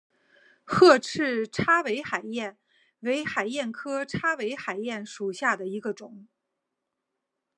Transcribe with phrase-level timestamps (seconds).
[0.63, 2.57] 褐翅叉尾海燕
[3.01, 6.27] 为海燕科叉尾海燕属下的一个种。